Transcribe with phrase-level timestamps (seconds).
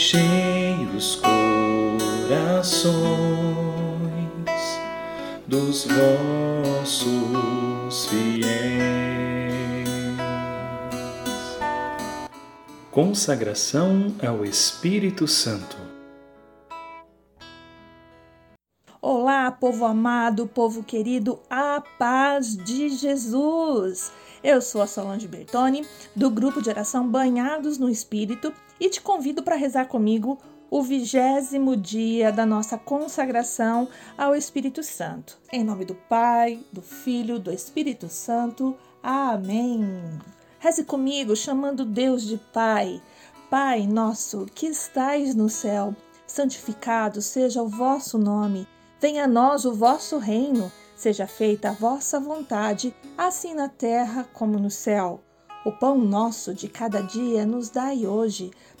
[0.00, 2.96] Enchei os corações
[5.46, 5.86] dos
[6.72, 9.90] vossos fiéis.
[12.90, 15.76] Consagração ao Espírito Santo.
[19.02, 24.10] Olá, povo amado, povo querido, a paz de Jesus!
[24.42, 25.86] Eu sou a Solange Bertoni,
[26.16, 30.38] do grupo de oração Banhados no Espírito, e te convido para rezar comigo
[30.70, 35.38] o vigésimo dia da nossa consagração ao Espírito Santo.
[35.52, 38.76] Em nome do Pai, do Filho, do Espírito Santo.
[39.02, 39.84] Amém.
[40.58, 43.02] Reze comigo, chamando Deus de Pai.
[43.50, 45.94] Pai nosso que estais no céu,
[46.26, 48.66] santificado seja o vosso nome.
[49.00, 50.70] Venha a nós o vosso reino.
[50.94, 55.20] Seja feita a vossa vontade, assim na terra como no céu.
[55.62, 58.50] O pão nosso de cada dia nos dai hoje.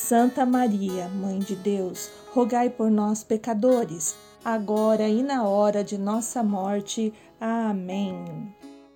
[0.00, 6.42] Santa Maria, Mãe de Deus, rogai por nós, pecadores, agora e na hora de nossa
[6.42, 7.12] morte.
[7.38, 8.24] Amém.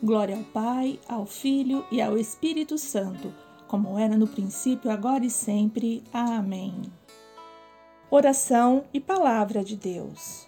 [0.00, 3.34] Glória ao Pai, ao Filho e ao Espírito Santo,
[3.66, 6.04] como era no princípio, agora e sempre.
[6.12, 6.80] Amém.
[8.08, 10.46] Oração e Palavra de Deus.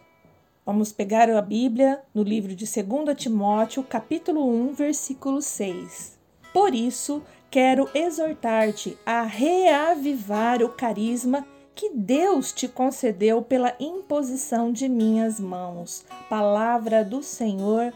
[0.65, 6.17] Vamos pegar a Bíblia no livro de 2 Timóteo, capítulo 1, versículo 6.
[6.55, 7.21] Por isso,
[7.55, 16.05] quero exortar-te a reavivar o carisma que Deus te concedeu pela imposição de minhas mãos.
[16.29, 17.95] Palavra do Senhor,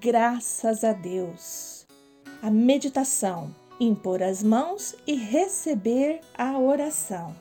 [0.00, 1.86] graças a Deus.
[2.40, 7.34] A meditação, impor as mãos e receber a oração.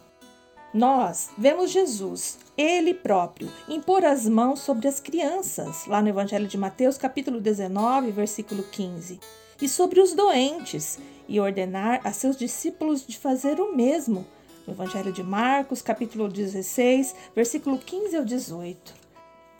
[0.73, 6.57] Nós vemos Jesus, ele próprio, impor as mãos sobre as crianças, lá no Evangelho de
[6.57, 9.17] Mateus, capítulo 19, versículo 15,
[9.63, 14.27] e sobre os doentes, e ordenar a seus discípulos de fazer o mesmo,
[14.67, 18.93] no Evangelho de Marcos, capítulo 16, versículo 15 ao 18.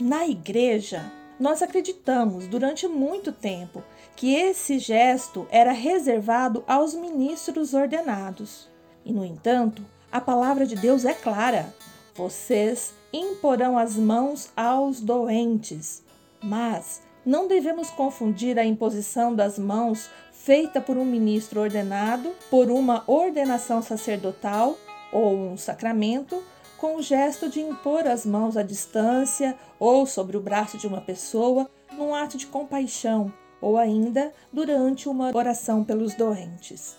[0.02, 1.10] Na igreja,
[1.40, 3.82] nós acreditamos durante muito tempo
[4.14, 8.68] que esse gesto era reservado aos ministros ordenados.
[9.06, 11.74] E, no entanto, a palavra de Deus é clara:
[12.14, 16.04] vocês imporão as mãos aos doentes.
[16.44, 23.04] Mas não devemos confundir a imposição das mãos feita por um ministro ordenado, por uma
[23.08, 24.78] ordenação sacerdotal
[25.12, 26.44] ou um sacramento,
[26.78, 31.00] com o gesto de impor as mãos à distância ou sobre o braço de uma
[31.00, 36.98] pessoa num ato de compaixão ou ainda durante uma oração pelos doentes.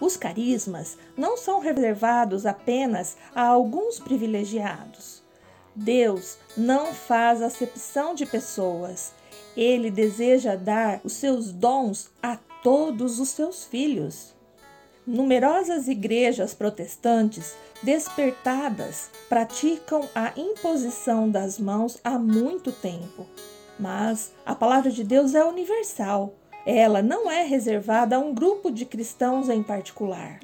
[0.00, 5.22] Os carismas não são reservados apenas a alguns privilegiados.
[5.74, 9.12] Deus não faz acepção de pessoas.
[9.56, 14.34] Ele deseja dar os seus dons a todos os seus filhos.
[15.06, 23.26] Numerosas igrejas protestantes despertadas praticam a imposição das mãos há muito tempo,
[23.78, 26.34] mas a palavra de Deus é universal
[26.66, 30.40] ela não é reservada a um grupo de cristãos em particular.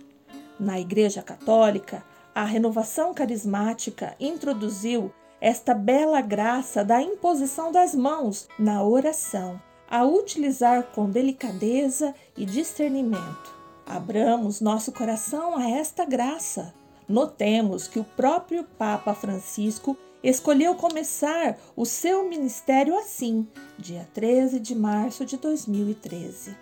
[0.58, 2.02] Na Igreja Católica,
[2.34, 10.84] a renovação carismática introduziu esta bela graça da imposição das mãos na oração, a utilizar
[10.94, 13.54] com delicadeza e discernimento.
[13.86, 16.74] Abramos nosso coração a esta graça.
[17.08, 23.46] Notemos que o próprio Papa Francisco escolheu começar o seu ministério assim,
[23.78, 26.56] dia 13 de março de 2013.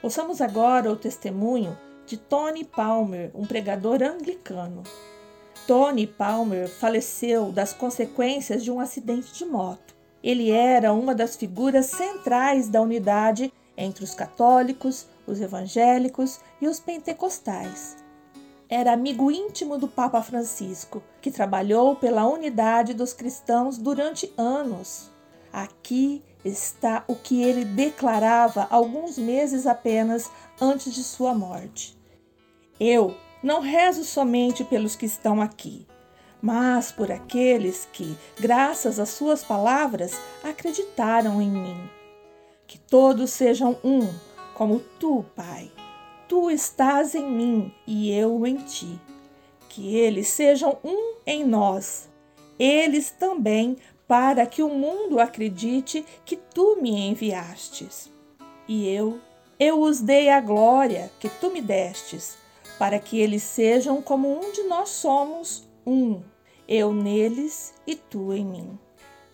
[0.00, 1.76] Ouçamos agora o testemunho
[2.12, 4.82] de Tony Palmer, um pregador anglicano.
[5.66, 9.94] Tony Palmer faleceu das consequências de um acidente de moto.
[10.22, 16.78] Ele era uma das figuras centrais da unidade entre os católicos, os evangélicos e os
[16.78, 17.96] pentecostais.
[18.68, 25.10] Era amigo íntimo do Papa Francisco, que trabalhou pela unidade dos cristãos durante anos.
[25.50, 30.30] Aqui está o que ele declarava alguns meses apenas
[30.60, 32.01] antes de sua morte.
[32.84, 35.86] Eu não rezo somente pelos que estão aqui,
[36.42, 41.90] mas por aqueles que, graças às suas palavras, acreditaram em mim.
[42.66, 44.12] Que todos sejam um,
[44.52, 45.70] como tu, Pai.
[46.28, 48.98] Tu estás em mim e eu em ti.
[49.68, 52.10] Que eles sejam um em nós.
[52.58, 53.76] Eles também,
[54.08, 58.10] para que o mundo acredite que tu me enviastes.
[58.66, 59.20] E eu,
[59.56, 62.41] eu os dei a glória que tu me destes,
[62.78, 66.22] para que eles sejam como um de nós somos, um
[66.68, 68.78] eu neles e tu em mim.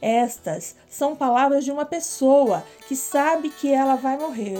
[0.01, 4.59] Estas são palavras de uma pessoa que sabe que ela vai morrer.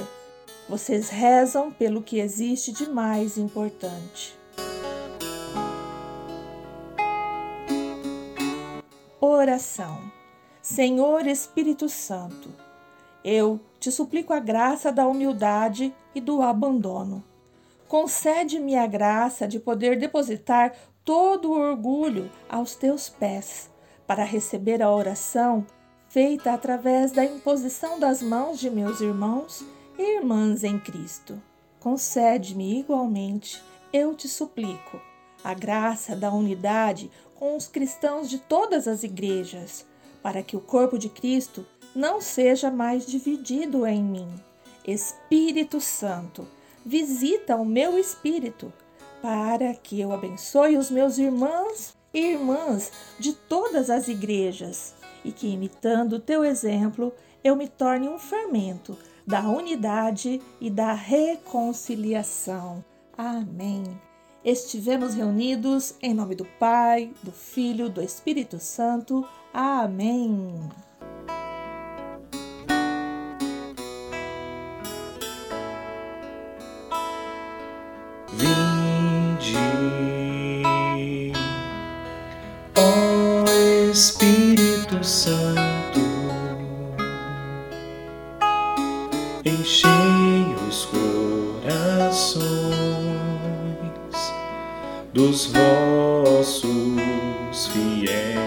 [0.69, 4.37] Vocês rezam pelo que existe de mais importante.
[9.21, 10.13] Oração.
[10.61, 12.51] Senhor Espírito Santo,
[13.25, 17.25] eu te suplico a graça da humildade e do abandono.
[17.89, 20.75] Concede-me a graça de poder depositar
[21.05, 23.71] todo o orgulho aos teus pés,
[24.07, 25.67] para receber a oração
[26.09, 29.65] feita através da imposição das mãos de meus irmãos
[29.99, 31.41] e irmãs em Cristo.
[31.81, 33.63] Concede-me igualmente,
[33.93, 35.01] eu te suplico,
[35.43, 39.87] a graça da unidade com os cristãos de todas as igrejas,
[40.23, 44.29] para que o corpo de Cristo não seja mais dividido em mim.
[44.87, 46.47] Espírito Santo,
[46.89, 48.73] visita o meu espírito
[49.21, 55.49] para que eu abençoe os meus irmãos e irmãs de todas as igrejas e que,
[55.49, 57.13] imitando o teu exemplo,
[57.45, 58.97] eu me torne um fermento
[59.27, 62.83] da unidade e da reconciliação.
[63.17, 63.85] Amém.
[64.43, 69.27] Estivemos reunidos em nome do Pai, do Filho, do Espírito Santo.
[69.53, 70.71] Amém.
[92.39, 94.33] Corações
[95.13, 96.69] dos vossos
[97.73, 98.39] fiéis.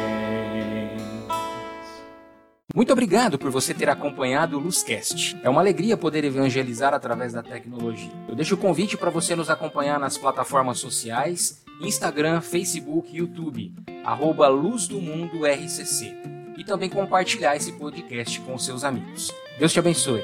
[2.73, 5.37] Muito obrigado por você ter acompanhado o Luzcast.
[5.43, 8.11] É uma alegria poder evangelizar através da tecnologia.
[8.29, 13.73] Eu deixo o convite para você nos acompanhar nas plataformas sociais, Instagram, Facebook e YouTube,
[14.05, 16.15] arroba Luz do Mundo RCC.
[16.57, 19.31] E também compartilhar esse podcast com seus amigos.
[19.59, 20.23] Deus te abençoe.